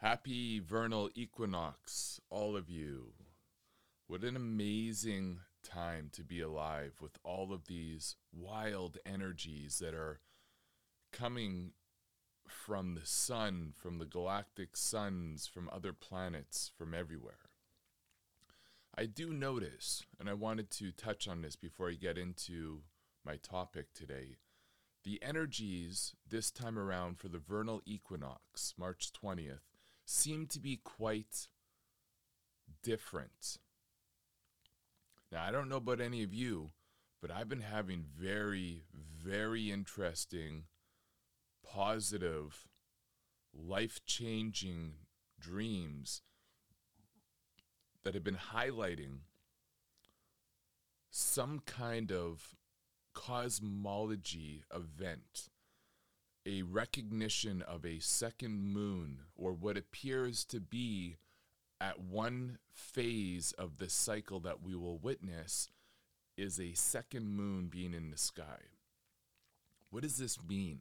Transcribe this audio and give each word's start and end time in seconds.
Happy 0.00 0.60
vernal 0.60 1.10
equinox, 1.16 2.20
all 2.30 2.56
of 2.56 2.70
you. 2.70 3.14
What 4.06 4.22
an 4.22 4.36
amazing 4.36 5.40
time 5.64 6.08
to 6.12 6.22
be 6.22 6.40
alive 6.40 6.92
with 7.00 7.18
all 7.24 7.52
of 7.52 7.66
these 7.66 8.14
wild 8.32 8.98
energies 9.04 9.80
that 9.80 9.94
are 9.94 10.20
coming 11.10 11.72
from 12.46 12.94
the 12.94 13.04
sun, 13.04 13.72
from 13.74 13.98
the 13.98 14.04
galactic 14.04 14.76
suns, 14.76 15.48
from 15.48 15.68
other 15.72 15.92
planets, 15.92 16.70
from 16.78 16.94
everywhere. 16.94 17.50
I 18.96 19.06
do 19.06 19.32
notice, 19.32 20.04
and 20.20 20.30
I 20.30 20.34
wanted 20.34 20.70
to 20.70 20.92
touch 20.92 21.26
on 21.26 21.42
this 21.42 21.56
before 21.56 21.90
I 21.90 21.94
get 21.94 22.16
into 22.16 22.82
my 23.24 23.34
topic 23.34 23.86
today. 23.94 24.36
The 25.02 25.20
energies 25.24 26.14
this 26.28 26.52
time 26.52 26.78
around 26.78 27.18
for 27.18 27.26
the 27.26 27.40
vernal 27.40 27.82
equinox, 27.84 28.74
March 28.78 29.10
20th, 29.12 29.58
seem 30.08 30.46
to 30.46 30.58
be 30.58 30.80
quite 30.82 31.48
different. 32.82 33.58
Now, 35.30 35.44
I 35.44 35.50
don't 35.50 35.68
know 35.68 35.76
about 35.76 36.00
any 36.00 36.22
of 36.22 36.32
you, 36.32 36.70
but 37.20 37.30
I've 37.30 37.48
been 37.48 37.60
having 37.60 38.06
very, 38.18 38.84
very 38.94 39.70
interesting, 39.70 40.64
positive, 41.62 42.66
life 43.52 44.00
changing 44.06 44.92
dreams 45.38 46.22
that 48.02 48.14
have 48.14 48.24
been 48.24 48.38
highlighting 48.54 49.18
some 51.10 51.60
kind 51.66 52.10
of 52.10 52.54
cosmology 53.12 54.64
event, 54.74 55.50
a 56.48 56.62
recognition 56.62 57.60
of 57.60 57.84
a 57.84 57.98
second 57.98 58.72
moon, 58.72 59.18
or 59.36 59.52
what 59.52 59.76
appears 59.76 60.46
to 60.46 60.58
be 60.58 61.16
at 61.78 62.00
one 62.00 62.56
phase 62.72 63.52
of 63.52 63.76
the 63.76 63.90
cycle 63.90 64.40
that 64.40 64.62
we 64.62 64.74
will 64.74 64.98
witness 64.98 65.68
is 66.38 66.58
a 66.58 66.72
second 66.72 67.28
moon 67.28 67.66
being 67.66 67.92
in 67.92 68.10
the 68.10 68.16
sky. 68.16 68.62
What 69.90 70.02
does 70.02 70.16
this 70.16 70.38
mean? 70.48 70.80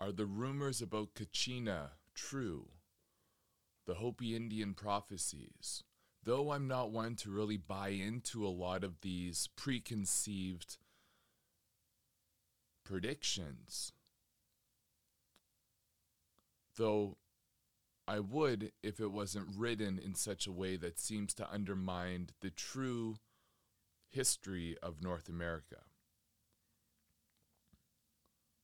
Are 0.00 0.12
the 0.12 0.26
rumors 0.26 0.80
about 0.80 1.14
Kachina 1.14 1.90
true? 2.14 2.68
The 3.86 3.94
Hopi 3.94 4.36
Indian 4.36 4.74
prophecies? 4.74 5.82
though 6.24 6.52
I'm 6.52 6.66
not 6.66 6.90
one 6.90 7.16
to 7.16 7.30
really 7.30 7.56
buy 7.56 7.88
into 7.88 8.46
a 8.46 8.48
lot 8.48 8.82
of 8.82 9.00
these 9.02 9.48
preconceived 9.56 10.78
predictions, 12.84 13.92
though 16.76 17.16
I 18.06 18.20
would 18.20 18.72
if 18.82 19.00
it 19.00 19.12
wasn't 19.12 19.56
written 19.56 19.98
in 19.98 20.14
such 20.14 20.46
a 20.46 20.52
way 20.52 20.76
that 20.76 20.98
seems 20.98 21.32
to 21.34 21.50
undermine 21.50 22.28
the 22.40 22.50
true 22.50 23.16
history 24.10 24.76
of 24.82 25.02
North 25.02 25.28
America. 25.28 25.82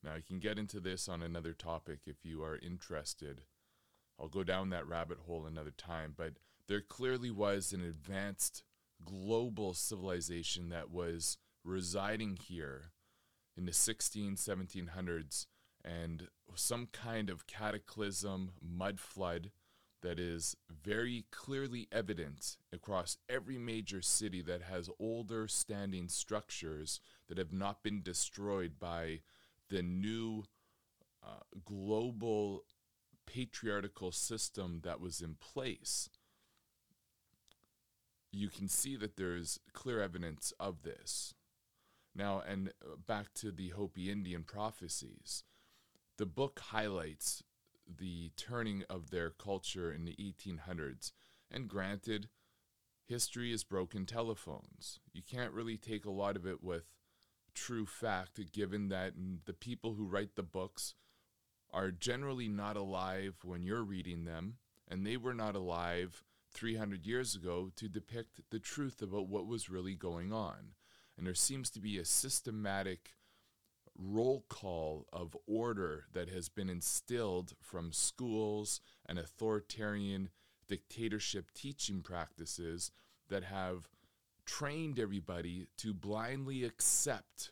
Now, 0.03 0.15
I 0.15 0.23
can 0.27 0.39
get 0.39 0.59
into 0.59 0.81
this 0.81 1.09
on 1.09 1.23
another 1.23 1.53
topic 1.53 2.01
if 2.07 2.25
you 2.25 2.43
are 2.43 2.57
interested. 2.57 3.43
I'll 4.19 4.29
go 4.29 4.45
down 4.45 4.71
that 4.71 4.87
rabbit 4.87 5.19
hole 5.27 5.47
another 5.47 5.73
time, 5.77 6.15
but 6.17 6.35
there 6.69 6.81
clearly 6.81 7.31
was 7.31 7.73
an 7.73 7.83
advanced 7.83 8.63
global 9.05 9.75
civilization 9.75 10.69
that 10.69 10.91
was 10.91 11.39
residing 11.65 12.37
here 12.37 12.93
in 13.61 13.67
the 13.67 13.73
16 13.75 14.37
1700s 14.37 15.45
and 15.85 16.29
some 16.55 16.89
kind 16.93 17.29
of 17.29 17.47
cataclysm 17.47 18.53
mud 18.63 18.99
flood 18.99 19.51
that 20.03 20.19
is 20.19 20.57
very 20.83 21.27
clearly 21.31 21.87
evident 21.93 22.57
across 22.73 23.19
every 23.29 23.59
major 23.59 24.01
city 24.01 24.41
that 24.41 24.63
has 24.63 24.89
older 24.99 25.47
standing 25.47 26.09
structures 26.09 27.01
that 27.29 27.37
have 27.37 27.53
not 27.53 27.83
been 27.83 28.01
destroyed 28.03 28.79
by 28.81 29.21
the 29.69 29.83
new 29.83 30.43
uh, 31.23 31.41
global 31.63 32.65
patriarchal 33.27 34.11
system 34.11 34.81
that 34.85 35.01
was 35.03 35.21
in 35.21 35.35
place 35.35 36.09
you 38.33 38.49
can 38.49 38.69
see 38.69 38.97
that 38.97 39.17
there's 39.17 39.59
clear 39.73 40.01
evidence 40.01 40.53
of 40.61 40.83
this. 40.83 41.35
Now, 42.15 42.43
and 42.47 42.73
uh, 42.83 42.97
back 43.07 43.33
to 43.35 43.51
the 43.51 43.69
Hopi 43.71 44.11
Indian 44.11 44.43
prophecies, 44.43 45.45
the 46.19 46.27
book 46.27 46.61
highlights 46.61 47.43
the 47.87 48.31
turning 48.37 48.85
of 48.91 49.11
their 49.11 49.31
culture 49.31 49.93
in 49.93 50.05
the 50.05 50.17
1800s. 50.17 51.13
And 51.51 51.69
granted, 51.69 52.29
history 53.07 53.53
is 53.53 53.65
broken 53.65 54.07
telephones. 54.07 55.01
You 55.13 55.23
can't 55.23 55.53
really 55.53 55.77
take 55.77 56.05
a 56.05 56.11
lot 56.11 56.37
of 56.37 56.47
it 56.47 56.63
with 56.63 56.85
true 57.55 57.87
fact, 57.87 58.41
given 58.53 58.89
that 58.89 59.15
the 59.45 59.53
people 59.53 59.95
who 59.95 60.07
write 60.07 60.37
the 60.37 60.43
books 60.43 60.95
are 61.73 61.91
generally 61.91 62.49
not 62.49 62.77
alive 62.77 63.35
when 63.45 63.63
you're 63.63 63.83
reading 63.83 64.25
them, 64.25 64.57
and 64.89 65.07
they 65.07 65.17
were 65.17 65.35
not 65.35 65.55
alive 65.55 66.25
300 66.53 67.07
years 67.07 67.35
ago 67.35 67.71
to 67.77 67.89
depict 67.89 68.41
the 68.51 68.59
truth 68.59 69.03
about 69.03 69.29
what 69.29 69.47
was 69.47 69.71
really 69.71 69.95
going 69.95 70.33
on. 70.33 70.73
And 71.21 71.27
there 71.27 71.35
seems 71.35 71.69
to 71.73 71.81
be 71.81 71.99
a 71.99 72.05
systematic 72.07 73.11
roll 73.95 74.47
call 74.49 75.07
of 75.13 75.37
order 75.47 76.07
that 76.15 76.31
has 76.31 76.49
been 76.49 76.71
instilled 76.71 77.53
from 77.61 77.93
schools 77.93 78.81
and 79.05 79.19
authoritarian 79.19 80.31
dictatorship 80.67 81.51
teaching 81.53 82.01
practices 82.01 82.91
that 83.29 83.45
have 83.45 83.91
trained 84.47 84.99
everybody 84.99 85.67
to 85.77 85.93
blindly 85.93 86.65
accept 86.65 87.51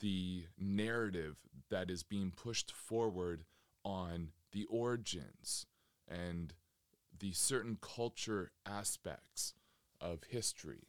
the 0.00 0.44
narrative 0.58 1.36
that 1.70 1.88
is 1.88 2.02
being 2.02 2.30
pushed 2.30 2.70
forward 2.70 3.44
on 3.86 4.32
the 4.52 4.66
origins 4.66 5.64
and 6.06 6.52
the 7.18 7.32
certain 7.32 7.78
culture 7.80 8.50
aspects 8.66 9.54
of 9.98 10.24
history. 10.28 10.88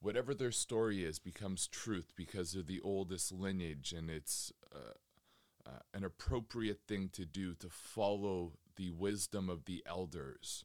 Whatever 0.00 0.34
their 0.34 0.52
story 0.52 1.04
is 1.04 1.18
becomes 1.18 1.66
truth 1.66 2.12
because 2.16 2.52
they're 2.52 2.62
the 2.62 2.80
oldest 2.80 3.32
lineage, 3.32 3.92
and 3.92 4.08
it's 4.08 4.52
uh, 4.74 5.68
uh, 5.68 5.80
an 5.92 6.04
appropriate 6.04 6.80
thing 6.86 7.10
to 7.12 7.24
do 7.24 7.54
to 7.54 7.68
follow 7.68 8.52
the 8.76 8.90
wisdom 8.90 9.50
of 9.50 9.64
the 9.64 9.82
elders, 9.86 10.64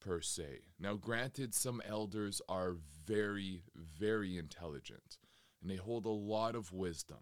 per 0.00 0.20
se. 0.20 0.62
Now, 0.80 0.94
granted, 0.94 1.54
some 1.54 1.80
elders 1.86 2.42
are 2.48 2.76
very, 3.06 3.62
very 3.76 4.36
intelligent, 4.36 5.18
and 5.60 5.70
they 5.70 5.76
hold 5.76 6.06
a 6.06 6.10
lot 6.10 6.56
of 6.56 6.72
wisdom 6.72 7.18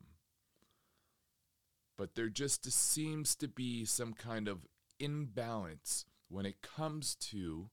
but 2.01 2.15
there 2.15 2.31
just 2.31 2.65
seems 2.73 3.37
to 3.37 3.47
be 3.47 3.85
some 3.85 4.15
kind 4.15 4.49
of 4.49 4.67
imbalance 4.99 6.07
when 6.31 6.47
it 6.47 6.63
comes 6.63 7.15
to 7.15 7.69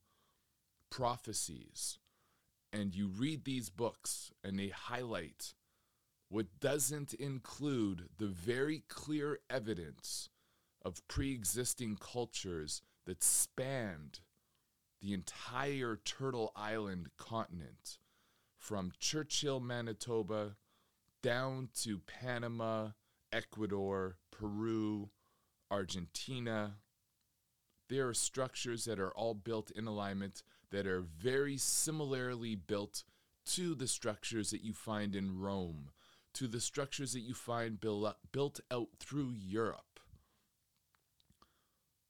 prophecies. 0.90 1.98
And 2.72 2.94
you 2.94 3.08
read 3.08 3.46
these 3.46 3.70
books 3.70 4.32
and 4.44 4.60
they 4.60 4.70
highlight 4.70 5.54
what 6.30 6.60
doesn't 6.60 7.14
include 7.14 8.10
the 8.18 8.28
very 8.28 8.84
clear 8.90 9.40
evidence 9.50 10.30
of 10.84 11.08
pre 11.08 11.32
existing 11.32 11.98
cultures 12.00 12.82
that 13.06 13.24
spanned 13.24 14.20
the 15.02 15.14
entire 15.14 16.00
Turtle 16.04 16.52
Island 16.56 17.10
continent 17.18 17.98
from 18.58 18.92
Churchill, 19.00 19.60
Manitoba, 19.60 20.58
down 21.22 21.70
to 21.84 22.00
Panama, 22.00 22.90
Ecuador, 23.32 24.18
Peru, 24.32 25.10
Argentina, 25.70 26.76
there 27.90 28.08
are 28.08 28.14
structures 28.14 28.86
that 28.86 29.00
are 29.00 29.12
all 29.12 29.34
built 29.34 29.72
in 29.72 29.88
alignment 29.88 30.44
that 30.72 30.88
are 30.88 31.02
very 31.02 31.58
similarly 31.58 32.56
built 32.56 33.04
to 33.46 33.76
the 33.76 33.88
structures 33.88 34.52
that 34.52 34.64
you 34.64 34.74
find 34.74 35.16
in 35.16 35.40
Rome, 35.40 35.92
to 36.34 36.48
the 36.48 36.60
structures 36.60 37.14
that 37.14 37.22
you 37.22 37.34
find 37.34 37.80
built 37.80 38.60
out 38.72 38.88
through 39.00 39.34
Europe. 39.38 40.00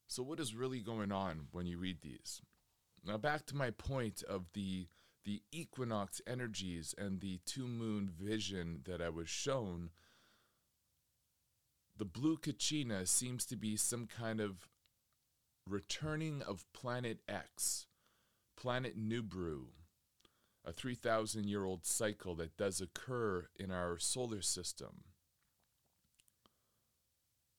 So, 0.07 0.23
what 0.23 0.39
is 0.39 0.55
really 0.55 0.79
going 0.79 1.11
on 1.11 1.47
when 1.51 1.65
you 1.67 1.77
read 1.77 2.01
these? 2.01 2.41
Now, 3.05 3.17
back 3.17 3.45
to 3.47 3.55
my 3.55 3.71
point 3.71 4.23
of 4.23 4.45
the 4.53 4.87
the 5.27 5.41
equinox 5.51 6.21
energies 6.25 6.95
and 6.97 7.19
the 7.19 7.41
two 7.45 7.67
moon 7.67 8.09
vision 8.09 8.79
that 8.85 9.01
I 9.01 9.09
was 9.09 9.27
shown. 9.27 9.89
The 11.97 12.05
blue 12.05 12.37
Kachina 12.37 13.05
seems 13.05 13.45
to 13.47 13.57
be 13.57 13.75
some 13.75 14.07
kind 14.07 14.39
of 14.39 14.69
returning 15.67 16.41
of 16.41 16.65
Planet 16.71 17.19
X, 17.27 17.86
Planet 18.57 18.97
Nibiru, 18.97 19.67
a 20.65 20.73
3,000 20.73 21.47
year 21.47 21.63
old 21.63 21.85
cycle 21.85 22.35
that 22.35 22.57
does 22.57 22.81
occur 22.81 23.47
in 23.55 23.71
our 23.71 23.97
solar 23.97 24.41
system. 24.41 25.03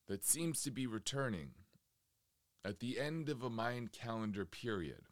that 0.09 0.25
seems 0.25 0.63
to 0.63 0.71
be 0.71 0.87
returning 0.87 1.51
at 2.65 2.81
the 2.81 2.99
end 2.99 3.29
of 3.29 3.43
a 3.43 3.51
Mayan 3.51 3.89
calendar 3.89 4.45
period. 4.45 5.03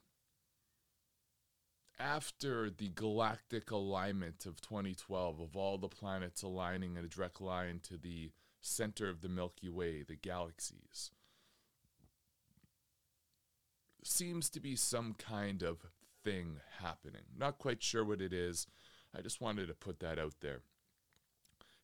After 1.99 2.69
the 2.71 2.89
galactic 2.89 3.71
alignment 3.71 4.45
of 4.45 4.61
2012, 4.61 5.41
of 5.41 5.57
all 5.57 5.79
the 5.79 5.89
planets 5.89 6.43
aligning 6.43 6.97
in 6.97 7.05
a 7.05 7.09
direct 7.09 7.41
line 7.41 7.81
to 7.85 7.97
the 7.97 8.33
center 8.61 9.09
of 9.09 9.21
the 9.21 9.29
Milky 9.29 9.69
Way, 9.69 10.03
the 10.03 10.17
galaxies, 10.17 11.11
seems 14.07 14.49
to 14.51 14.61
be 14.61 14.77
some 14.77 15.15
kind 15.15 15.63
of 15.63 15.87
thing 16.25 16.61
happening. 16.81 17.23
Not 17.37 17.59
quite 17.59 17.83
sure 17.83 18.05
what 18.05 18.21
it 18.21 18.33
is. 18.33 18.67
I 19.17 19.23
just 19.23 19.41
wanted 19.41 19.69
to 19.69 19.75
put 19.75 20.01
that 20.01 20.19
out 20.19 20.35
there. 20.41 20.61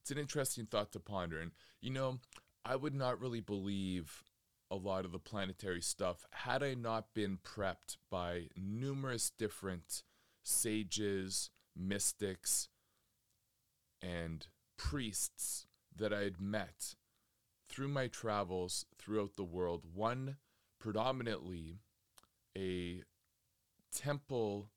It's 0.01 0.11
an 0.11 0.19
interesting 0.19 0.67
thought 0.67 0.93
to 0.93 1.01
ponder. 1.01 1.41
And, 1.41 1.53
you 1.81 1.91
know, 1.91 2.19
I 2.65 2.77
would 2.77 2.95
not 2.95 3.21
really 3.21 3.41
believe 3.41 4.25
a 4.71 4.77
lot 4.77 5.05
of 5.05 5.13
the 5.13 5.19
planetary 5.19 5.83
stuff 5.83 6.25
had 6.31 6.63
I 6.63 6.75
not 6.75 7.15
been 7.15 7.39
prepped 7.45 7.99
by 8.11 8.49
numerous 8.57 9.31
different 9.31 10.03
sages, 10.43 11.51
mystics, 11.77 12.69
and 14.01 14.47
priests 14.77 15.67
that 15.95 16.13
I 16.13 16.23
had 16.23 16.41
met 16.41 16.95
through 17.69 17.89
my 17.89 18.07
travels 18.07 18.87
throughout 18.99 19.37
the 19.37 19.45
world. 19.45 19.85
One 19.95 20.37
predominantly 20.79 21.79
a 22.57 23.03
temple 23.95 24.71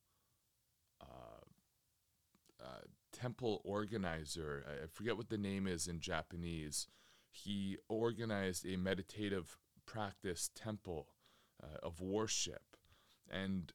uh, 1.01 1.44
uh, 2.63 2.81
temple 3.12 3.62
organizer. 3.63 4.66
I, 4.68 4.88
forget 4.88 5.18
what 5.18 5.30
the 5.30 5.38
name 5.38 5.68
is 5.68 5.88
in 5.88 6.00
Japanese. 6.00 6.88
He 7.31 7.77
organized 7.89 8.66
a 8.66 8.77
meditative 8.77 9.57
practice 9.86 10.50
temple 10.56 11.10
uh, 11.62 11.77
of 11.83 12.01
worship, 12.01 12.77
and 13.30 13.74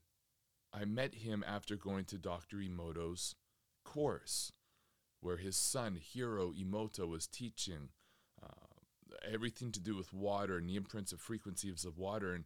I 0.73 0.85
met 0.85 1.15
him 1.15 1.43
after 1.47 1.75
going 1.75 2.05
to 2.05 2.17
Dr. 2.17 2.57
Emoto's 2.57 3.35
course, 3.83 4.51
where 5.19 5.37
his 5.37 5.55
son 5.55 5.97
Hiro 6.01 6.51
Emoto 6.51 7.07
was 7.07 7.27
teaching 7.27 7.89
uh, 8.41 8.71
everything 9.29 9.71
to 9.71 9.79
do 9.79 9.95
with 9.95 10.13
water 10.13 10.57
and 10.57 10.69
the 10.69 10.75
imprints 10.75 11.11
of 11.11 11.19
frequencies 11.19 11.85
of 11.85 11.97
water. 11.97 12.33
And 12.33 12.45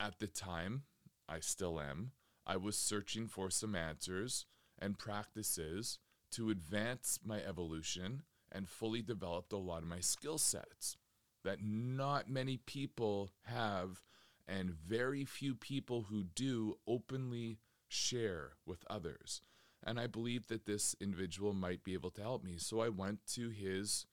at 0.00 0.18
the 0.18 0.26
time, 0.26 0.82
I 1.28 1.40
still 1.40 1.80
am, 1.80 2.12
I 2.46 2.56
was 2.56 2.76
searching 2.76 3.26
for 3.26 3.50
some 3.50 3.74
answers 3.74 4.46
and 4.78 4.98
practices 4.98 5.98
to 6.32 6.50
advance 6.50 7.18
my 7.24 7.40
evolution 7.42 8.22
and 8.52 8.68
fully 8.68 9.02
developed 9.02 9.52
a 9.52 9.56
lot 9.56 9.82
of 9.82 9.88
my 9.88 10.00
skill 10.00 10.38
sets 10.38 10.96
that 11.44 11.62
not 11.62 12.28
many 12.28 12.56
people 12.56 13.30
have 13.44 14.02
and 14.46 14.70
very 14.70 15.24
few 15.24 15.54
people 15.54 16.06
who 16.10 16.24
do 16.24 16.76
openly 16.86 17.58
share 17.88 18.52
with 18.66 18.84
others. 18.90 19.40
And 19.86 20.00
I 20.00 20.06
believe 20.06 20.48
that 20.48 20.66
this 20.66 20.96
individual 21.00 21.52
might 21.52 21.84
be 21.84 21.94
able 21.94 22.10
to 22.10 22.22
help 22.22 22.42
me. 22.42 22.56
So 22.58 22.80
I 22.80 22.88
went 22.88 23.26
to 23.34 23.50
his 23.50 24.06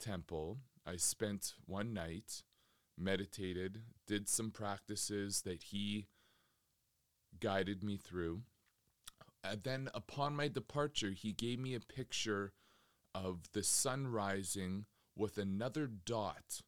temple. 0.00 0.58
I 0.86 0.96
spent 0.96 1.54
one 1.66 1.92
night, 1.92 2.42
meditated, 2.98 3.82
did 4.06 4.28
some 4.28 4.50
practices 4.50 5.42
that 5.42 5.62
he 5.64 6.06
guided 7.40 7.82
me 7.82 7.96
through. 7.96 8.42
And 9.44 9.62
then 9.62 9.88
upon 9.94 10.34
my 10.34 10.48
departure, 10.48 11.10
he 11.10 11.32
gave 11.32 11.58
me 11.58 11.74
a 11.74 11.80
picture 11.80 12.52
of 13.14 13.50
the 13.52 13.62
sun 13.62 14.08
rising 14.08 14.86
with 15.14 15.36
another 15.38 15.86
dot 15.86 16.62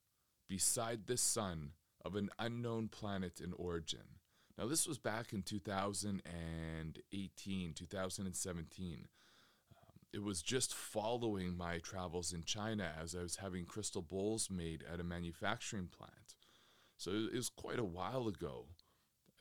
beside 0.49 1.07
the 1.07 1.17
sun 1.17 1.73
of 2.05 2.15
an 2.15 2.31
unknown 2.39 2.89
planet 2.89 3.41
in 3.41 3.53
origin. 3.55 4.21
Now, 4.57 4.67
this 4.67 4.87
was 4.89 4.99
back 4.99 5.33
in 5.33 5.43
2018, 5.43 7.73
2017. 7.75 9.09
It 10.13 10.23
was 10.23 10.43
just 10.43 10.75
following 10.75 11.57
my 11.57 11.79
travels 11.79 12.33
in 12.33 12.43
China 12.43 12.93
as 13.01 13.15
I 13.15 13.23
was 13.23 13.37
having 13.37 13.67
crystal 13.67 14.03
bowls 14.03 14.49
made 14.51 14.83
at 14.91 15.01
a 15.01 15.05
manufacturing 15.05 15.89
plant. 15.89 16.35
So 16.97 17.11
it 17.11 17.35
was 17.35 17.51
quite 17.51 17.79
a 17.79 17.85
while 17.85 18.27
ago 18.27 18.67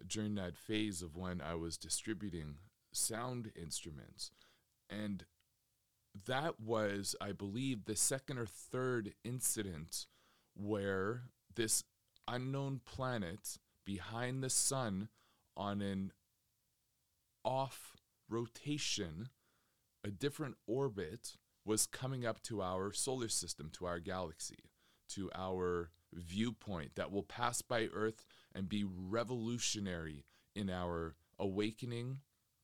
during 0.06 0.36
that 0.36 0.58
phase 0.58 1.02
of 1.02 1.16
when 1.16 1.42
I 1.42 1.56
was 1.56 1.78
distributing 1.78 2.58
sound 2.92 3.52
instruments. 3.56 4.32
And 4.90 5.26
that 6.26 6.60
was, 6.60 7.16
I 7.22 7.32
believe, 7.32 7.86
the 7.86 7.96
second 7.96 8.38
or 8.38 8.46
third 8.46 9.14
incident 9.24 10.06
where 10.56 11.24
this 11.56 11.84
unknown 12.28 12.82
planet 12.86 13.58
behind 13.86 14.44
the 14.44 14.50
sun 14.50 15.10
on 15.56 15.82
an 15.82 16.12
off 17.44 17.96
rotation, 18.30 19.30
a 20.08 20.12
different 20.12 20.56
orbit, 20.66 21.36
was 21.66 21.86
coming 21.86 22.26
up 22.26 22.42
to 22.42 22.62
our 22.62 22.94
solar 22.94 23.28
system, 23.28 23.70
to 23.74 23.86
our 23.86 24.00
galaxy, 24.00 24.72
to 25.10 25.30
our 25.36 25.92
viewpoint 26.14 26.96
that 26.96 27.12
will 27.12 27.24
pass 27.24 27.62
by 27.62 27.90
Earth 27.94 28.26
and 28.56 28.70
be 28.70 28.86
revolutionary 28.86 30.24
in 30.56 30.70
our 30.70 31.16
awakening, 31.38 32.20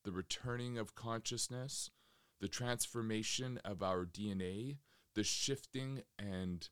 the 0.06 0.12
returning 0.14 0.78
of 0.78 0.96
consciousness, 0.96 1.92
the 2.40 2.48
transformation 2.48 3.60
of 3.66 3.84
our 3.84 4.06
DNA, 4.06 4.78
the 5.16 5.24
shifting 5.24 6.02
and 6.18 6.70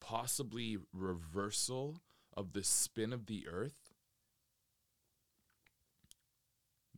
possibly 0.00 0.78
reversal 0.92 1.98
of 2.36 2.52
the 2.52 2.64
spin 2.64 3.12
of 3.12 3.26
the 3.26 3.46
earth. 3.48 3.81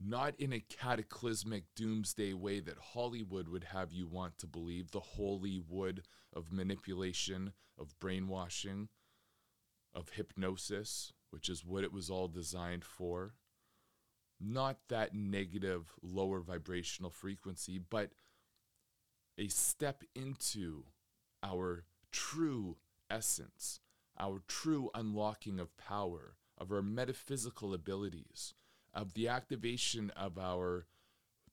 Not 0.06 0.34
in 0.38 0.52
a 0.52 0.60
cataclysmic 0.60 1.64
doomsday 1.74 2.34
way 2.34 2.60
that 2.60 2.76
Hollywood 2.92 3.48
would 3.48 3.64
have 3.64 3.90
you 3.90 4.06
want 4.06 4.36
to 4.38 4.46
believe, 4.46 4.90
the 4.90 5.00
holy 5.00 5.58
wood 5.58 6.02
of 6.30 6.52
manipulation, 6.52 7.54
of 7.78 7.98
brainwashing, 8.00 8.88
of 9.94 10.10
hypnosis, 10.10 11.12
which 11.30 11.48
is 11.48 11.64
what 11.64 11.84
it 11.84 11.92
was 11.92 12.10
all 12.10 12.28
designed 12.28 12.84
for. 12.84 13.34
Not 14.38 14.76
that 14.88 15.14
negative, 15.14 15.94
lower 16.02 16.40
vibrational 16.40 17.10
frequency, 17.10 17.78
but 17.78 18.10
a 19.38 19.48
step 19.48 20.02
into 20.14 20.84
our 21.42 21.84
true 22.12 22.76
essence, 23.08 23.80
our 24.18 24.42
true 24.46 24.90
unlocking 24.94 25.58
of 25.58 25.76
power, 25.78 26.36
of 26.58 26.70
our 26.70 26.82
metaphysical 26.82 27.72
abilities, 27.72 28.52
of 28.94 29.14
the 29.14 29.28
activation 29.28 30.10
of 30.16 30.38
our 30.38 30.86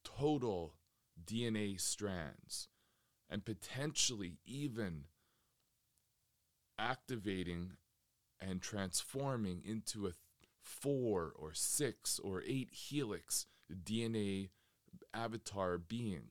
total 0.03 0.75
DNA 1.23 1.79
strands, 1.79 2.67
and 3.29 3.45
potentially 3.45 4.37
even 4.45 5.05
activating 6.77 7.73
and 8.39 8.61
transforming 8.61 9.61
into 9.65 10.07
a 10.07 10.11
four 10.61 11.33
or 11.35 11.53
six 11.53 12.19
or 12.19 12.43
eight 12.45 12.69
helix 12.71 13.45
DNA 13.71 14.49
avatar 15.13 15.77
being 15.77 16.29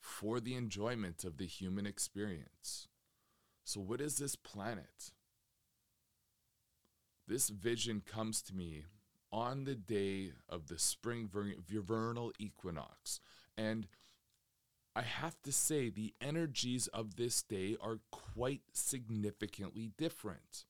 for 0.00 0.40
the 0.40 0.54
enjoyment 0.54 1.24
of 1.24 1.36
the 1.36 1.46
human 1.46 1.86
experience. 1.86 2.88
So, 3.64 3.80
what 3.80 4.00
is 4.00 4.18
this 4.18 4.36
planet? 4.36 5.10
This 7.26 7.48
vision 7.48 8.02
comes 8.06 8.40
to 8.42 8.54
me 8.54 8.84
on 9.36 9.64
the 9.64 9.74
day 9.74 10.32
of 10.48 10.68
the 10.68 10.78
spring 10.78 11.28
vernal 11.30 12.32
equinox. 12.38 13.20
And 13.54 13.86
I 14.94 15.02
have 15.02 15.36
to 15.42 15.52
say, 15.52 15.90
the 15.90 16.14
energies 16.22 16.86
of 16.86 17.16
this 17.16 17.42
day 17.42 17.76
are 17.82 17.98
quite 18.10 18.62
significantly 18.72 19.90
different. 19.98 20.64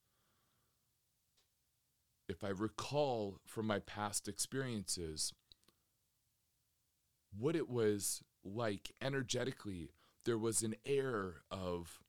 If 2.28 2.42
I 2.42 2.48
recall 2.48 3.38
from 3.46 3.68
my 3.68 3.78
past 3.78 4.26
experiences, 4.26 5.32
what 7.38 7.54
it 7.54 7.68
was 7.68 8.24
like 8.44 8.90
energetically, 9.00 9.90
there 10.24 10.38
was 10.38 10.62
an 10.64 10.74
air 10.84 11.42
of 11.52 12.00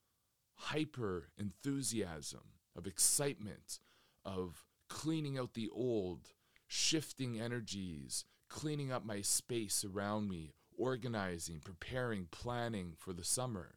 hyper 0.55 1.29
enthusiasm, 1.37 2.53
of 2.75 2.87
excitement, 2.87 3.77
of 4.25 4.65
cleaning 4.89 5.37
out 5.37 5.53
the 5.53 5.69
old, 5.71 6.31
shifting 6.67 7.39
energies, 7.39 8.25
cleaning 8.49 8.91
up 8.91 9.05
my 9.05 9.21
space 9.21 9.85
around 9.85 10.29
me, 10.29 10.53
organizing, 10.77 11.59
preparing, 11.59 12.27
planning 12.29 12.93
for 12.97 13.13
the 13.13 13.23
summer. 13.23 13.75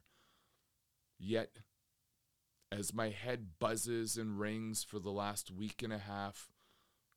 Yet, 1.17 1.59
as 2.71 2.93
my 2.93 3.09
head 3.09 3.59
buzzes 3.59 4.17
and 4.17 4.39
rings 4.39 4.83
for 4.83 4.99
the 4.99 5.11
last 5.11 5.51
week 5.51 5.81
and 5.83 5.91
a 5.91 5.97
half 5.97 6.49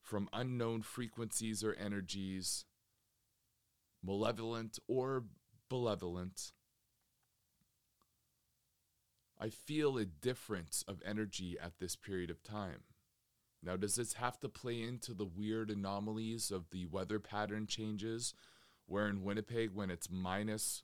from 0.01 0.29
unknown 0.33 0.81
frequencies 0.81 1.63
or 1.63 1.73
energies, 1.73 2.65
malevolent 4.03 4.79
or 4.87 5.23
benevolent, 5.69 6.51
I 9.39 9.49
feel 9.49 9.97
a 9.97 10.05
difference 10.05 10.83
of 10.87 11.01
energy 11.05 11.57
at 11.61 11.79
this 11.79 11.95
period 11.95 12.29
of 12.29 12.43
time. 12.43 12.83
Now, 13.65 13.75
does 13.75 13.95
this 13.95 14.13
have 14.13 14.39
to 14.41 14.49
play 14.49 14.83
into 14.83 15.15
the 15.15 15.25
weird 15.25 15.71
anomalies 15.71 16.51
of 16.51 16.69
the 16.69 16.85
weather 16.85 17.19
pattern 17.19 17.65
changes? 17.65 18.35
Where 18.85 19.07
in 19.07 19.23
Winnipeg, 19.23 19.71
when 19.73 19.89
it's 19.89 20.07
minus 20.11 20.83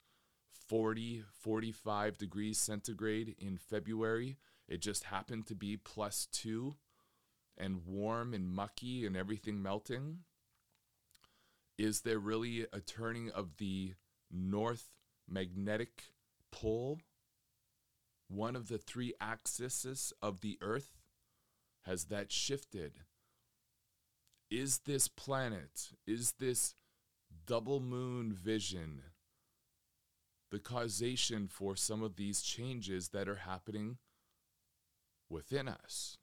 40, 0.67 1.23
45 1.31 2.17
degrees 2.17 2.57
centigrade 2.57 3.35
in 3.37 3.57
February, 3.57 4.37
it 4.67 4.81
just 4.81 5.03
happened 5.05 5.45
to 5.47 5.55
be 5.55 5.77
plus 5.77 6.27
two 6.31 6.75
and 7.55 7.85
warm 7.85 8.33
and 8.33 8.49
mucky 8.49 9.05
and 9.05 9.15
everything 9.15 9.61
melting? 9.61 10.19
Is 11.77 12.01
there 12.01 12.19
really 12.19 12.65
a 12.73 12.79
turning 12.79 13.29
of 13.29 13.57
the 13.57 13.93
north 14.31 14.87
magnetic 15.29 16.05
pole? 16.51 16.99
One 18.27 18.55
of 18.55 18.69
the 18.69 18.79
three 18.79 19.13
axes 19.21 20.13
of 20.19 20.41
the 20.41 20.57
earth? 20.61 21.00
Has 21.85 22.05
that 22.05 22.31
shifted? 22.31 22.93
Is 24.49 24.79
this 24.79 25.07
planet, 25.07 25.89
is 26.05 26.33
this 26.33 26.75
double 27.45 27.79
moon 27.79 28.33
vision 28.33 29.01
the 30.51 30.59
causation 30.59 31.47
for 31.47 31.75
some 31.77 32.03
of 32.03 32.17
these 32.17 32.41
changes 32.41 33.09
that 33.09 33.29
are 33.29 33.35
happening 33.35 33.97
within 35.29 35.67
us? 35.67 36.17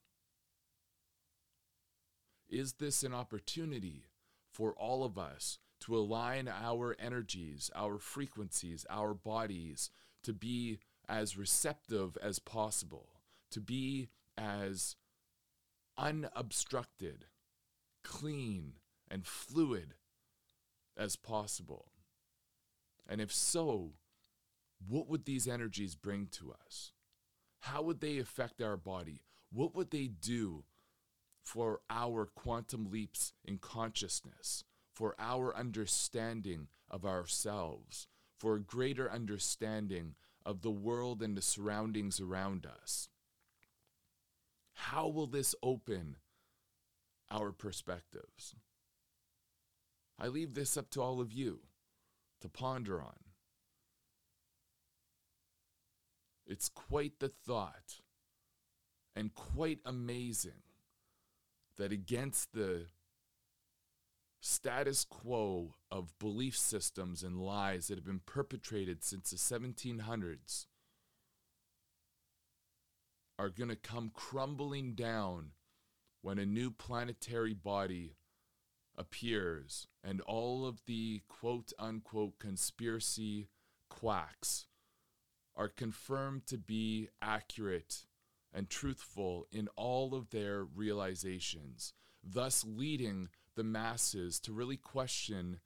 Is 2.48 2.74
this 2.74 3.02
an 3.02 3.14
opportunity 3.14 4.04
for 4.52 4.72
all 4.74 5.04
of 5.04 5.18
us 5.18 5.58
to 5.80 5.96
align 5.96 6.48
our 6.48 6.96
energies, 6.98 7.70
our 7.74 7.98
frequencies, 7.98 8.84
our 8.90 9.14
bodies 9.14 9.90
to 10.22 10.32
be 10.32 10.78
as 11.08 11.38
receptive 11.38 12.16
as 12.22 12.38
possible, 12.38 13.08
to 13.50 13.60
be 13.60 14.08
as 14.36 14.96
unobstructed, 15.98 17.26
clean, 18.02 18.74
and 19.10 19.26
fluid 19.26 19.94
as 20.96 21.16
possible? 21.16 21.92
And 23.06 23.20
if 23.20 23.32
so, 23.32 23.92
what 24.86 25.08
would 25.08 25.24
these 25.24 25.48
energies 25.48 25.94
bring 25.94 26.28
to 26.32 26.54
us? 26.64 26.92
How 27.60 27.82
would 27.82 28.00
they 28.00 28.18
affect 28.18 28.62
our 28.62 28.76
body? 28.76 29.22
What 29.50 29.74
would 29.74 29.90
they 29.90 30.06
do 30.06 30.64
for 31.48 31.80
our 31.88 32.26
quantum 32.26 32.90
leaps 32.90 33.32
in 33.42 33.56
consciousness, 33.56 34.64
for 34.92 35.14
our 35.18 35.56
understanding 35.56 36.68
of 36.90 37.06
ourselves, 37.06 38.06
for 38.36 38.54
a 38.54 38.60
greater 38.60 39.10
understanding 39.10 40.14
of 40.44 40.60
the 40.60 40.70
world 40.70 41.22
and 41.22 41.36
the 41.36 41.42
surroundings 41.42 42.20
around 42.20 42.66
us. 42.66 43.08
How 44.78 45.08
will 45.08 45.26
this 45.26 45.56
open 45.62 46.16
our 47.30 47.50
perspectives? 47.50 48.54
I 50.18 50.28
leave 50.28 50.54
this 50.54 50.76
up 50.76 50.88
to 50.90 51.02
all 51.02 51.20
of 51.20 51.32
you 51.32 51.60
to 52.40 52.48
ponder 52.48 53.02
on. 53.02 53.16
It's 56.46 56.68
quite 56.68 57.18
the 57.18 57.28
thought 57.28 58.00
and 59.16 59.34
quite 59.34 59.80
amazing 59.84 60.62
that 61.76 61.92
against 61.92 62.52
the 62.52 62.86
status 64.40 65.04
quo 65.04 65.74
of 65.90 66.16
belief 66.20 66.56
systems 66.56 67.24
and 67.24 67.42
lies 67.42 67.88
that 67.88 67.98
have 67.98 68.06
been 68.06 68.22
perpetrated 68.24 69.02
since 69.02 69.30
the 69.30 69.36
1700s 69.36 70.66
are 73.38 73.48
going 73.48 73.68
to 73.68 73.76
come 73.76 74.10
crumbling 74.12 74.94
down 74.94 75.52
when 76.22 76.38
a 76.38 76.46
new 76.46 76.70
planetary 76.70 77.54
body 77.54 78.16
appears 78.96 79.86
and 80.02 80.20
all 80.22 80.66
of 80.66 80.80
the 80.86 81.22
quote 81.28 81.72
unquote 81.78 82.38
conspiracy 82.38 83.48
quacks 83.88 84.66
are 85.56 85.68
confirmed 85.68 86.46
to 86.46 86.58
be 86.58 87.08
accurate 87.22 88.06
and 88.52 88.68
truthful 88.68 89.46
in 89.52 89.68
all 89.76 90.14
of 90.14 90.30
their 90.30 90.64
realizations, 90.64 91.92
thus 92.24 92.64
leading 92.66 93.28
the 93.54 93.64
masses 93.64 94.40
to 94.40 94.52
really 94.52 94.76
question 94.76 95.60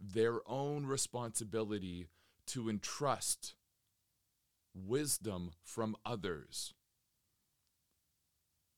their 0.00 0.40
own 0.46 0.86
responsibility 0.86 2.06
to 2.46 2.70
entrust 2.70 3.54
wisdom 4.74 5.50
from 5.62 5.96
others 6.04 6.74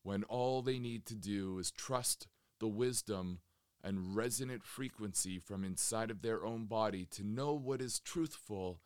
when 0.03 0.25
all 0.25 0.63
they 0.63 0.79
need 0.79 1.07
to 1.07 1.15
do 1.15 1.59
is 1.59 1.71
trust 1.71 2.27
the 2.61 2.69
wisdom 2.69 3.41
and 3.83 4.15
resonant 4.15 4.65
frequency 4.65 5.39
from 5.39 5.65
inside 5.65 6.11
of 6.11 6.23
their 6.23 6.45
own 6.45 6.67
body 6.67 7.05
to 7.05 7.27
know 7.27 7.53
what 7.53 7.81
is 7.81 8.01
truthful 8.01 8.81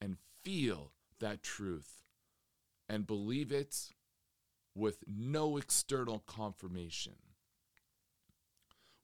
and 0.00 0.16
feel 0.44 0.92
that 1.20 1.42
truth 1.42 2.02
and 2.88 3.06
believe 3.06 3.52
it 3.52 3.90
with 4.74 4.98
no 5.06 5.56
external 5.56 6.20
confirmation, 6.20 7.16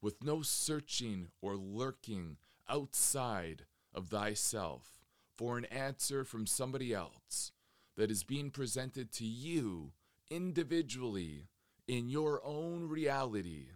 with 0.01 0.23
no 0.23 0.43
searching 0.43 1.29
or 1.43 1.57
lurking 1.57 2.37
outside 2.69 3.65
of 3.93 4.09
thyself 4.09 5.01
for 5.37 5.59
an 5.59 5.65
answer 5.67 6.25
from 6.25 6.47
somebody 6.47 6.95
else 6.95 7.53
that 7.97 8.11
is 8.11 8.25
being 8.25 8.51
presented 8.51 9.13
to 9.13 9.25
you 9.25 9.93
individually 10.35 11.47
in 11.87 12.09
your 12.09 12.41
own 12.45 12.89
reality. 12.89 13.69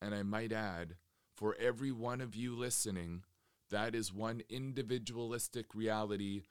And 0.00 0.14
I 0.14 0.22
might 0.22 0.52
add, 0.52 0.94
for 1.34 1.56
every 1.60 1.92
one 1.92 2.20
of 2.20 2.34
you 2.34 2.56
listening, 2.56 3.24
that 3.70 3.94
is 3.94 4.12
one 4.12 4.42
individualistic 4.48 5.74
reality 5.74 6.44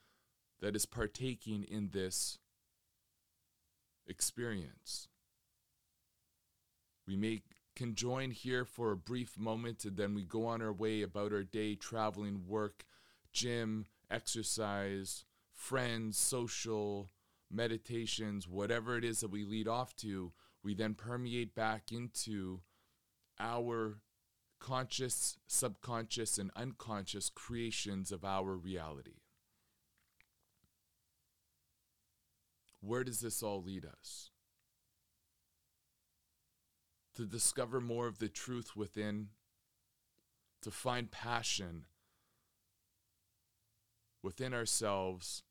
that 0.61 0.75
is 0.75 0.85
partaking 0.85 1.63
in 1.63 1.89
this 1.91 2.37
experience. 4.05 5.07
We 7.07 7.15
may 7.15 7.41
can 7.75 7.95
join 7.95 8.31
here 8.31 8.65
for 8.65 8.91
a 8.91 8.97
brief 8.97 9.37
moment 9.37 9.85
and 9.85 9.97
then 9.97 10.15
we 10.15 10.23
go 10.23 10.47
on 10.47 10.63
our 10.63 10.73
way 10.73 11.03
about 11.03 11.31
our 11.31 11.43
day 11.43 11.75
traveling 11.75 12.41
work 12.47 12.83
gym 13.31 13.85
exercise 14.09 15.25
friends 15.53 16.17
social 16.17 17.07
meditations 17.51 18.47
whatever 18.47 18.97
it 18.97 19.05
is 19.05 19.21
that 19.21 19.31
we 19.31 19.43
lead 19.43 19.67
off 19.67 19.95
to 19.95 20.31
we 20.63 20.73
then 20.73 20.93
permeate 20.93 21.55
back 21.55 21.91
into 21.91 22.61
our 23.39 23.99
conscious 24.59 25.37
subconscious 25.47 26.37
and 26.37 26.51
unconscious 26.55 27.29
creations 27.29 28.11
of 28.11 28.25
our 28.25 28.55
reality 28.55 29.21
Where 32.81 33.03
does 33.03 33.19
this 33.19 33.41
all 33.41 33.61
lead 33.61 33.85
us? 33.85 34.29
To 37.15 37.25
discover 37.25 37.81
more 37.81 38.07
of 38.07 38.19
the 38.19 38.29
truth 38.29 38.75
within, 38.75 39.29
to 40.61 40.71
find 40.71 41.09
passion 41.09 41.85
within 44.21 44.53
ourselves, 44.53 45.43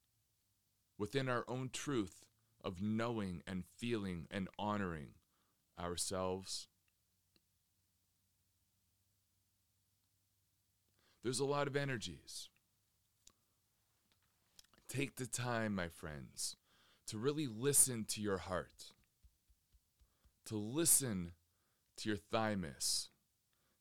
within 0.98 1.28
our 1.28 1.44
own 1.48 1.70
truth 1.72 2.24
of 2.62 2.82
knowing 2.82 3.42
and 3.46 3.64
feeling 3.76 4.26
and 4.30 4.48
honoring 4.58 5.10
ourselves. 5.78 6.68
There's 11.22 11.40
a 11.40 11.44
lot 11.44 11.66
of 11.66 11.76
energies. 11.76 12.48
Take 14.88 15.16
the 15.16 15.26
time, 15.26 15.74
my 15.74 15.88
friends, 15.88 16.56
to 17.08 17.18
really 17.18 17.46
listen 17.46 18.04
to 18.10 18.20
your 18.20 18.38
heart, 18.38 18.92
to 20.46 20.56
listen 20.56 21.32
to 21.96 22.08
your 22.08 22.18
thymus, 22.18 23.10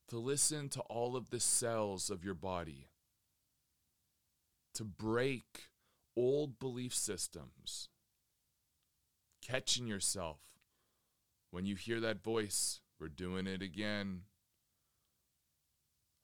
to 0.08 0.18
listen 0.18 0.68
to 0.70 0.80
all 0.82 1.16
of 1.16 1.30
the 1.30 1.40
cells 1.40 2.10
of 2.10 2.24
your 2.24 2.34
body, 2.34 2.88
to 4.74 4.84
break 4.84 5.68
old 6.16 6.58
belief 6.58 6.94
systems, 6.94 7.88
catching 9.42 9.86
yourself 9.86 10.38
when 11.50 11.66
you 11.66 11.76
hear 11.76 12.00
that 12.00 12.22
voice, 12.22 12.80
we're 13.00 13.08
doing 13.08 13.46
it 13.46 13.62
again. 13.62 14.22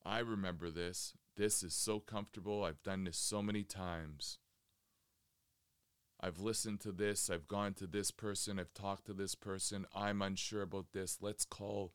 I 0.05 0.19
remember 0.19 0.71
this. 0.71 1.15
This 1.37 1.63
is 1.63 1.75
so 1.75 2.01
comfortable. 2.01 2.65
I've 2.65 2.83
done 2.83 3.05
this 3.05 3.17
so 3.17 3.41
many 3.41 3.63
times. 3.63 4.39
I've 6.21 6.39
listened 6.39 6.81
to 6.81 6.93
this, 6.93 7.31
I've 7.31 7.49
gone 7.49 7.75
to 7.75 7.87
this 7.87 8.13
person, 8.13 8.61
I've 8.61 8.73
talked 8.75 9.07
to 9.07 9.13
this 9.13 9.35
person, 9.35 9.87
I'm 9.93 10.23
unsure 10.23 10.63
about 10.63 10.93
this. 10.93 11.19
Let's 11.21 11.45
call 11.45 11.95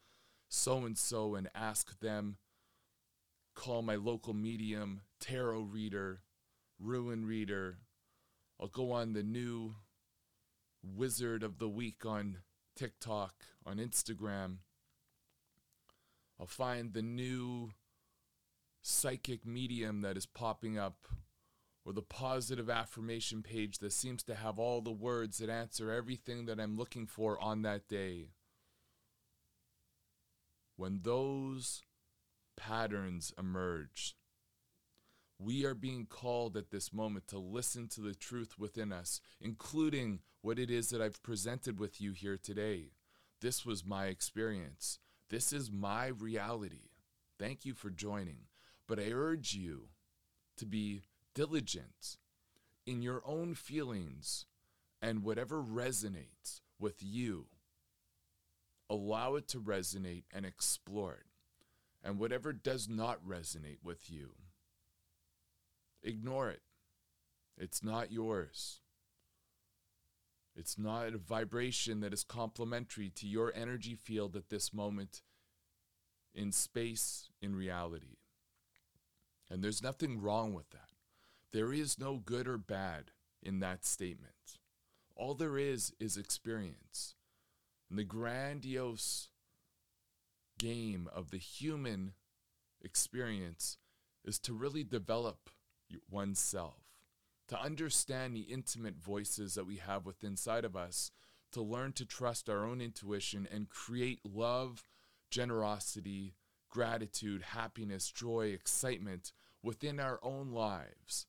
so 0.50 0.84
and 0.84 0.98
so 0.98 1.36
and 1.36 1.50
ask 1.56 1.98
them. 2.02 2.38
Call 3.56 3.82
my 3.82 3.96
local 3.96 4.34
medium, 4.34 5.02
tarot 5.22 5.62
reader, 5.62 6.24
rune 6.78 7.26
reader. 7.26 7.78
I'll 8.60 8.68
go 8.68 8.92
on 8.92 9.14
the 9.14 9.24
new 9.24 9.76
wizard 10.84 11.44
of 11.44 11.60
the 11.60 11.70
week 11.70 12.06
on 12.06 12.38
TikTok, 12.76 13.34
on 13.66 13.78
Instagram. 13.78 14.58
I'll 16.40 16.48
find 16.48 16.94
the 16.94 17.02
new 17.02 17.72
psychic 18.82 19.46
medium 19.46 20.02
that 20.02 20.18
is 20.18 20.26
popping 20.26 20.78
up, 20.78 21.06
or 21.86 21.94
the 21.94 22.02
positive 22.02 22.70
affirmation 22.70 23.42
page 23.42 23.78
that 23.78 23.94
seems 23.94 24.22
to 24.24 24.36
have 24.36 24.60
all 24.60 24.82
the 24.82 24.92
words 24.92 25.38
that 25.38 25.50
answer 25.50 25.92
everything 25.92 26.46
that 26.46 26.60
I'm 26.60 26.78
looking 26.78 27.08
for 27.08 27.42
on 27.42 27.62
that 27.62 27.88
day. 27.88 28.32
When 30.76 31.00
those 31.04 31.84
patterns 32.58 33.34
emerge, 33.38 34.17
we 35.40 35.66
are 35.66 35.76
being 35.76 36.06
called 36.06 36.58
at 36.58 36.72
this 36.72 36.92
moment 36.92 37.28
to 37.28 37.38
listen 37.38 37.88
to 37.90 38.02
the 38.02 38.16
truth 38.16 38.56
within 38.58 38.92
us, 38.92 39.22
including 39.40 40.20
what 40.42 40.58
it 40.58 40.72
is 40.72 40.90
that 40.90 41.02
I've 41.02 41.22
presented 41.22 41.80
with 41.80 42.02
you 42.02 42.12
here 42.12 42.38
today. 42.38 42.92
This 43.42 43.66
was 43.66 43.86
my 43.86 44.08
experience. 44.08 45.00
This 45.30 45.54
is 45.54 45.72
my 45.72 46.08
reality. 46.08 46.90
Thank 47.38 47.66
you 47.66 47.74
for 47.74 47.90
joining. 47.92 48.48
But 48.88 49.00
I 49.00 49.12
urge 49.12 49.54
you 49.54 49.90
to 50.58 50.66
be 50.66 51.02
diligent 51.36 52.18
in 52.86 53.02
your 53.02 53.22
own 53.26 53.54
feelings 53.54 54.46
and 55.02 55.24
whatever 55.24 55.62
resonates 55.62 56.62
with 56.80 56.96
you. 57.00 57.48
Allow 58.90 59.36
it 59.36 59.48
to 59.50 59.60
resonate 59.60 60.24
and 60.34 60.46
explore 60.46 61.14
it. 61.14 61.28
And 62.04 62.18
whatever 62.18 62.54
does 62.54 62.88
not 62.88 63.20
resonate 63.28 63.84
with 63.84 64.10
you, 64.10 64.32
ignore 66.08 66.50
it. 66.50 66.62
It's 67.58 67.84
not 67.84 68.12
yours. 68.12 68.80
It's 70.56 70.78
not 70.78 71.14
a 71.14 71.18
vibration 71.18 72.00
that 72.00 72.14
is 72.14 72.24
complementary 72.24 73.10
to 73.12 73.28
your 73.28 73.54
energy 73.54 73.96
field 73.96 74.36
at 74.36 74.50
this 74.50 74.74
moment 74.74 75.22
in 76.34 76.52
space, 76.52 77.30
in 77.42 77.56
reality. 77.56 78.18
And 79.50 79.64
there's 79.64 79.84
nothing 79.84 80.20
wrong 80.20 80.54
with 80.54 80.70
that. 80.72 80.90
There 81.54 81.72
is 81.72 82.00
no 82.00 82.18
good 82.18 82.48
or 82.48 82.58
bad 82.58 83.12
in 83.42 83.60
that 83.60 83.86
statement. 83.86 84.34
All 85.16 85.36
there 85.36 85.58
is 85.58 85.94
is 86.00 86.18
experience. 86.18 87.16
And 87.90 87.98
the 87.98 88.04
grandiose 88.04 89.30
game 90.60 91.08
of 91.14 91.32
the 91.32 91.38
human 91.38 92.14
experience 92.82 93.78
is 94.26 94.40
to 94.40 94.54
really 94.54 94.84
develop 94.84 95.50
oneself, 96.10 96.84
to 97.48 97.60
understand 97.60 98.36
the 98.36 98.42
intimate 98.42 98.96
voices 98.98 99.56
that 99.56 99.66
we 99.66 99.78
have 99.78 100.06
within 100.06 100.32
inside 100.32 100.66
of 100.66 100.76
us, 100.76 101.12
to 101.52 101.62
learn 101.62 101.94
to 101.94 102.06
trust 102.06 102.50
our 102.50 102.66
own 102.66 102.82
intuition 102.82 103.48
and 103.52 103.70
create 103.70 104.20
love, 104.26 104.84
generosity, 105.32 106.36
gratitude, 106.70 107.42
happiness, 107.42 108.12
joy, 108.12 108.48
excitement 108.48 109.32
within 109.64 110.00
our 110.00 110.20
own 110.22 110.52
lives 110.52 111.26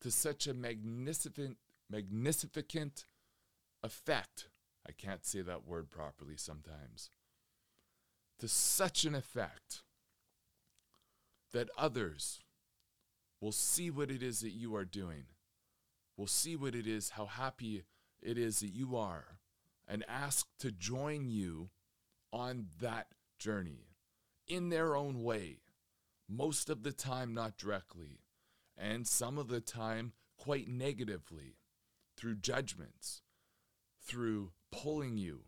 to 0.00 0.10
such 0.10 0.46
a 0.46 0.54
magnificent, 0.54 1.56
magnificent 1.90 3.04
effect. 3.82 4.48
I 4.86 4.92
can't 4.92 5.24
say 5.24 5.40
that 5.42 5.66
word 5.66 5.90
properly 5.90 6.36
sometimes. 6.36 7.10
To 8.38 8.48
such 8.48 9.04
an 9.04 9.14
effect 9.14 9.82
that 11.52 11.70
others 11.76 12.40
will 13.40 13.52
see 13.52 13.90
what 13.90 14.10
it 14.10 14.22
is 14.22 14.40
that 14.40 14.50
you 14.50 14.74
are 14.74 14.84
doing, 14.84 15.24
We'll 16.16 16.26
see 16.26 16.56
what 16.56 16.74
it 16.74 16.86
is, 16.86 17.10
how 17.10 17.26
happy 17.26 17.84
it 18.22 18.38
is 18.38 18.60
that 18.60 18.72
you 18.72 18.96
are, 18.96 19.38
and 19.86 20.04
ask 20.08 20.46
to 20.60 20.72
join 20.72 21.28
you 21.28 21.70
on 22.32 22.68
that 22.80 23.08
journey 23.38 23.88
in 24.48 24.70
their 24.70 24.96
own 24.96 25.22
way, 25.22 25.58
most 26.28 26.70
of 26.70 26.82
the 26.82 26.92
time 26.92 27.34
not 27.34 27.58
directly, 27.58 28.20
and 28.78 29.06
some 29.06 29.36
of 29.36 29.48
the 29.48 29.60
time 29.60 30.12
quite 30.38 30.68
negatively, 30.68 31.58
through 32.16 32.36
judgments, 32.36 33.20
through 34.02 34.52
pulling 34.72 35.18
you 35.18 35.40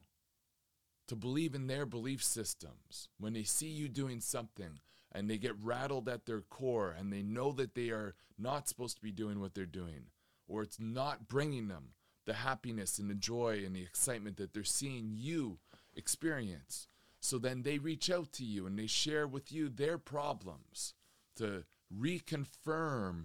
to 1.06 1.16
believe 1.16 1.54
in 1.54 1.66
their 1.66 1.86
belief 1.86 2.22
systems. 2.22 3.08
When 3.18 3.32
they 3.32 3.44
see 3.44 3.68
you 3.68 3.88
doing 3.88 4.20
something 4.20 4.80
and 5.18 5.28
they 5.28 5.36
get 5.36 5.60
rattled 5.60 6.08
at 6.08 6.26
their 6.26 6.42
core 6.42 6.94
and 6.96 7.12
they 7.12 7.22
know 7.22 7.50
that 7.50 7.74
they 7.74 7.88
are 7.88 8.14
not 8.38 8.68
supposed 8.68 8.94
to 8.94 9.02
be 9.02 9.10
doing 9.10 9.40
what 9.40 9.52
they're 9.52 9.66
doing, 9.66 10.04
or 10.46 10.62
it's 10.62 10.78
not 10.78 11.26
bringing 11.26 11.66
them 11.66 11.88
the 12.24 12.34
happiness 12.34 13.00
and 13.00 13.10
the 13.10 13.16
joy 13.16 13.62
and 13.66 13.74
the 13.74 13.82
excitement 13.82 14.36
that 14.36 14.54
they're 14.54 14.62
seeing 14.62 15.10
you 15.12 15.58
experience. 15.96 16.86
So 17.18 17.36
then 17.36 17.62
they 17.62 17.78
reach 17.78 18.08
out 18.12 18.32
to 18.34 18.44
you 18.44 18.64
and 18.64 18.78
they 18.78 18.86
share 18.86 19.26
with 19.26 19.50
you 19.50 19.68
their 19.68 19.98
problems 19.98 20.94
to 21.34 21.64
reconfirm 21.92 23.24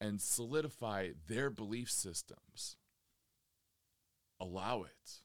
and 0.00 0.22
solidify 0.22 1.10
their 1.28 1.50
belief 1.50 1.90
systems. 1.90 2.78
Allow 4.40 4.84
it. 4.84 5.20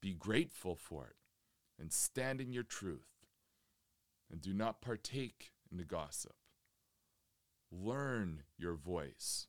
Be 0.00 0.14
grateful 0.14 0.76
for 0.76 1.06
it 1.08 1.16
and 1.76 1.92
stand 1.92 2.40
in 2.40 2.52
your 2.52 2.62
truth 2.62 3.13
and 4.30 4.40
do 4.40 4.52
not 4.52 4.80
partake 4.80 5.52
in 5.70 5.78
the 5.78 5.84
gossip. 5.84 6.34
Learn 7.70 8.42
your 8.56 8.74
voice 8.74 9.46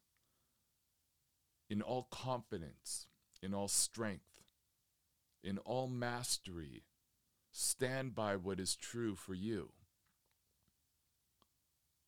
in 1.69 1.81
all 1.81 2.07
confidence, 2.11 3.07
in 3.41 3.53
all 3.53 3.67
strength, 3.67 4.41
in 5.43 5.57
all 5.59 5.87
mastery. 5.87 6.83
Stand 7.51 8.15
by 8.15 8.35
what 8.35 8.59
is 8.59 8.75
true 8.75 9.15
for 9.15 9.33
you. 9.33 9.71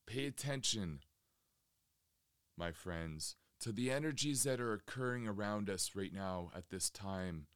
Pay 0.05 0.25
attention, 0.25 0.99
my 2.57 2.71
friends, 2.71 3.35
to 3.59 3.71
the 3.71 3.91
energies 3.91 4.43
that 4.43 4.59
are 4.59 4.73
occurring 4.73 5.27
around 5.27 5.69
us 5.69 5.91
right 5.95 6.13
now 6.13 6.51
at 6.55 6.69
this 6.69 6.89
time. 6.89 7.47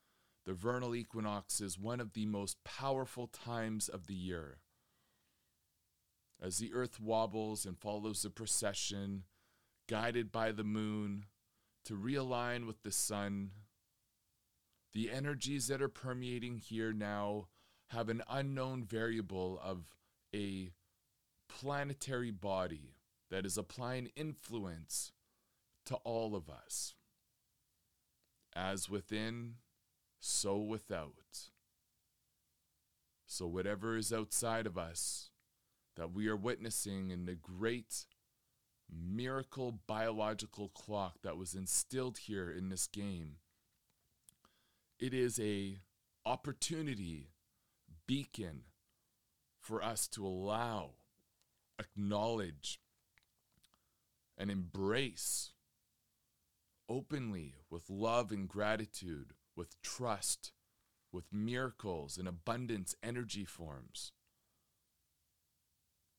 The 0.45 0.53
vernal 0.53 0.95
equinox 0.95 1.61
is 1.61 1.77
one 1.77 1.99
of 1.99 2.13
the 2.13 2.25
most 2.25 2.63
powerful 2.63 3.27
times 3.27 3.87
of 3.87 4.07
the 4.07 4.15
year 4.15 4.60
as 6.41 6.57
the 6.57 6.73
earth 6.73 6.99
wobbles 6.99 7.65
and 7.65 7.77
follows 7.77 8.23
the 8.23 8.29
procession, 8.29 9.23
guided 9.87 10.31
by 10.31 10.51
the 10.51 10.63
moon 10.63 11.25
to 11.85 11.93
realign 11.93 12.65
with 12.65 12.81
the 12.83 12.91
sun. 12.91 13.51
The 14.93 15.11
energies 15.11 15.67
that 15.67 15.81
are 15.81 15.89
permeating 15.89 16.57
here 16.57 16.91
now 16.93 17.47
have 17.89 18.09
an 18.09 18.23
unknown 18.29 18.83
variable 18.83 19.59
of 19.63 19.85
a 20.33 20.71
planetary 21.47 22.31
body 22.31 22.95
that 23.29 23.45
is 23.45 23.57
applying 23.57 24.11
influence 24.15 25.11
to 25.85 25.95
all 25.95 26.35
of 26.35 26.49
us. 26.49 26.95
As 28.53 28.89
within, 28.89 29.55
so 30.19 30.57
without. 30.57 31.49
So, 33.25 33.47
whatever 33.47 33.95
is 33.95 34.11
outside 34.11 34.67
of 34.67 34.77
us 34.77 35.30
that 35.95 36.13
we 36.13 36.27
are 36.27 36.35
witnessing 36.35 37.11
in 37.11 37.25
the 37.25 37.35
great 37.35 38.05
miracle 38.89 39.79
biological 39.87 40.69
clock 40.69 41.21
that 41.23 41.37
was 41.37 41.53
instilled 41.53 42.17
here 42.17 42.49
in 42.51 42.69
this 42.69 42.87
game. 42.87 43.37
It 44.99 45.13
is 45.13 45.39
a 45.39 45.79
opportunity 46.25 47.31
beacon 48.05 48.63
for 49.59 49.83
us 49.83 50.07
to 50.09 50.25
allow 50.25 50.91
acknowledge 51.79 52.79
and 54.37 54.51
embrace 54.51 55.51
openly 56.89 57.55
with 57.69 57.89
love 57.89 58.31
and 58.31 58.47
gratitude 58.47 59.33
with 59.55 59.81
trust 59.81 60.51
with 61.11 61.25
miracles 61.31 62.17
and 62.17 62.27
abundance 62.27 62.95
energy 63.03 63.45
forms 63.45 64.11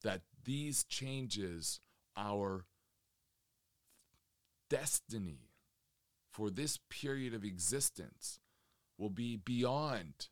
that 0.03 0.23
these 0.45 0.85
changes 0.85 1.81
our 2.17 2.67
destiny 4.69 5.51
for 6.31 6.51
this 6.51 6.79
period 6.89 7.35
of 7.35 7.45
existence 7.45 8.41
will 8.99 9.11
be 9.11 9.37
beyond 9.37 10.29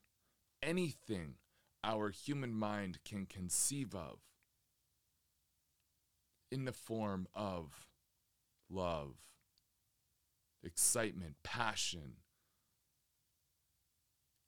anything 0.62 1.34
our 1.84 2.10
human 2.10 2.52
mind 2.54 2.98
can 3.04 3.26
conceive 3.26 3.94
of 3.94 4.18
in 6.50 6.64
the 6.64 6.72
form 6.72 7.26
of 7.34 7.86
love, 8.68 9.14
excitement, 10.62 11.36
passion, 11.42 12.16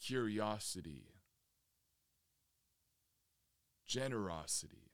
curiosity, 0.00 1.14
generosity 3.87 4.91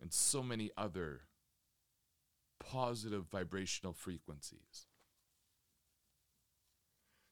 and 0.00 0.12
so 0.12 0.42
many 0.42 0.70
other 0.76 1.22
positive 2.58 3.26
vibrational 3.30 3.92
frequencies. 3.92 4.86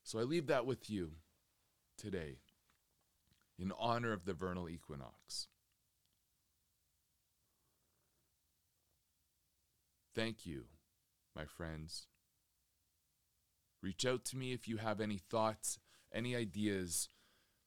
So 0.02 0.18
I 0.18 0.22
leave 0.22 0.46
that 0.46 0.66
with 0.66 0.88
you 0.88 1.12
today 1.96 2.38
in 3.58 3.72
honor 3.78 4.12
of 4.12 4.24
the 4.24 4.34
vernal 4.34 4.68
equinox. 4.68 5.48
Thank 10.14 10.46
you, 10.46 10.64
my 11.34 11.44
friends. 11.44 12.06
Reach 13.82 14.06
out 14.06 14.24
to 14.26 14.36
me 14.36 14.52
if 14.52 14.68
you 14.68 14.76
have 14.78 15.00
any 15.00 15.18
thoughts, 15.18 15.78
any 16.12 16.36
ideas. 16.36 17.08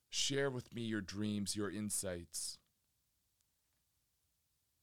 Share 0.09 0.49
with 0.49 0.73
me 0.73 0.81
your 0.81 1.01
dreams, 1.01 1.55
your 1.55 1.69
insights. 1.69 2.58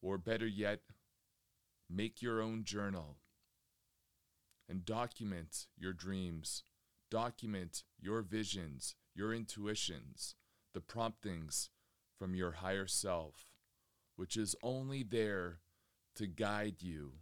Or 0.07 0.17
better 0.17 0.47
yet, 0.47 0.83
make 1.89 2.21
your 2.21 2.41
own 2.41 2.63
journal 2.63 3.17
and 4.69 4.85
document 4.85 5.67
your 5.77 5.91
dreams, 5.91 6.63
document 7.11 7.83
your 7.99 8.21
visions, 8.21 8.95
your 9.13 9.33
intuitions, 9.33 10.35
the 10.73 10.79
promptings 10.79 11.71
from 12.17 12.35
your 12.35 12.51
higher 12.53 12.87
self, 12.87 13.47
which 14.15 14.37
is 14.37 14.55
only 14.63 15.03
there 15.03 15.59
to 16.15 16.25
guide 16.25 16.77
you 16.79 17.15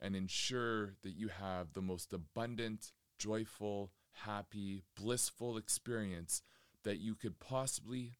and 0.00 0.16
ensure 0.16 0.94
that 1.02 1.14
you 1.14 1.28
have 1.28 1.74
the 1.74 1.82
most 1.82 2.14
abundant, 2.14 2.90
joyful, 3.18 3.92
happy, 4.24 4.82
blissful 4.96 5.58
experience 5.58 6.40
that 6.84 7.00
you 7.00 7.14
could 7.14 7.38
possibly 7.38 8.16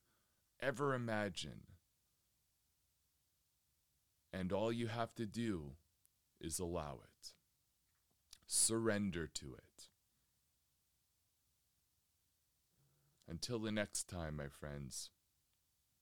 ever 0.61 0.93
imagine. 0.93 1.78
And 4.33 4.53
all 4.53 4.73
you 4.73 4.89
have 4.89 5.15
to 5.17 5.27
do 5.27 5.73
is 6.41 6.59
allow 6.59 7.01
it, 7.03 7.33
surrender 8.47 9.27
to 9.27 9.55
it. 9.55 9.89
Until 13.29 13.59
the 13.59 13.73
next 13.73 14.09
time, 14.09 14.37
my 14.37 14.49
friends, 14.49 15.11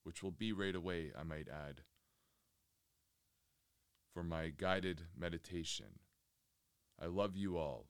which 0.04 0.22
will 0.22 0.30
be 0.30 0.52
right 0.52 0.74
away, 0.74 1.10
I 1.18 1.24
might 1.24 1.48
add 1.48 1.82
for 4.12 4.22
my 4.22 4.52
guided 4.56 5.02
meditation. 5.18 5.98
I 7.00 7.06
love 7.06 7.36
you 7.36 7.58
all. 7.58 7.86